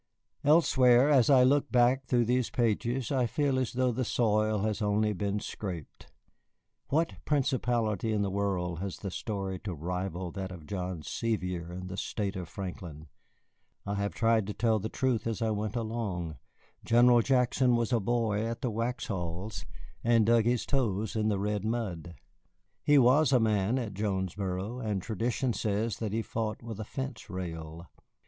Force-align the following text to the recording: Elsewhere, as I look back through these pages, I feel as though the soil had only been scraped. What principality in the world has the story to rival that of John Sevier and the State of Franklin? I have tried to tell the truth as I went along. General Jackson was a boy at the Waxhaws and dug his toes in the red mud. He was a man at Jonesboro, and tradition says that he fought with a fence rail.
Elsewhere, 0.43 1.11
as 1.11 1.29
I 1.29 1.43
look 1.43 1.71
back 1.71 2.07
through 2.07 2.25
these 2.25 2.49
pages, 2.49 3.11
I 3.11 3.27
feel 3.27 3.59
as 3.59 3.73
though 3.73 3.91
the 3.91 4.03
soil 4.03 4.61
had 4.63 4.81
only 4.81 5.13
been 5.13 5.39
scraped. 5.39 6.11
What 6.87 7.23
principality 7.23 8.11
in 8.11 8.23
the 8.23 8.31
world 8.31 8.79
has 8.79 8.97
the 8.97 9.11
story 9.11 9.59
to 9.59 9.75
rival 9.75 10.31
that 10.31 10.51
of 10.51 10.65
John 10.65 11.03
Sevier 11.03 11.71
and 11.71 11.87
the 11.87 11.97
State 11.97 12.35
of 12.35 12.49
Franklin? 12.49 13.09
I 13.85 13.93
have 13.93 14.15
tried 14.15 14.47
to 14.47 14.53
tell 14.55 14.79
the 14.79 14.89
truth 14.89 15.27
as 15.27 15.39
I 15.39 15.51
went 15.51 15.75
along. 15.75 16.37
General 16.83 17.21
Jackson 17.21 17.75
was 17.75 17.93
a 17.93 17.99
boy 17.99 18.43
at 18.43 18.61
the 18.61 18.71
Waxhaws 18.71 19.67
and 20.03 20.25
dug 20.25 20.45
his 20.45 20.65
toes 20.65 21.15
in 21.15 21.27
the 21.29 21.37
red 21.37 21.63
mud. 21.63 22.15
He 22.81 22.97
was 22.97 23.31
a 23.31 23.39
man 23.39 23.77
at 23.77 23.93
Jonesboro, 23.93 24.79
and 24.79 24.99
tradition 24.99 25.53
says 25.53 25.97
that 25.97 26.11
he 26.11 26.23
fought 26.23 26.63
with 26.63 26.79
a 26.79 26.85
fence 26.85 27.29
rail. 27.29 27.85